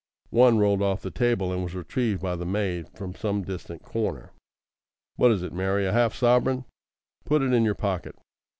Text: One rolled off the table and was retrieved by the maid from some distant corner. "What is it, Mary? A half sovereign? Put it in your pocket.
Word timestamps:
One 0.31 0.57
rolled 0.57 0.81
off 0.81 1.03
the 1.03 1.11
table 1.11 1.53
and 1.53 1.61
was 1.61 1.75
retrieved 1.75 2.23
by 2.23 2.35
the 2.35 2.43
maid 2.43 2.89
from 2.97 3.13
some 3.13 3.43
distant 3.43 3.83
corner. 3.83 4.31
"What 5.17 5.29
is 5.29 5.43
it, 5.43 5.53
Mary? 5.53 5.85
A 5.85 5.91
half 5.93 6.15
sovereign? 6.15 6.65
Put 7.23 7.43
it 7.43 7.53
in 7.53 7.63
your 7.63 7.75
pocket. 7.75 8.15